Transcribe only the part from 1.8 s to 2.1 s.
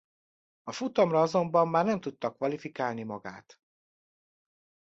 nem